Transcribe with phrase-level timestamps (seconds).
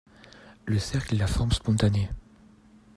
[0.65, 2.09] Le cercle est la forme spontanée.